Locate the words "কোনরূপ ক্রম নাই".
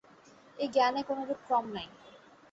1.03-1.87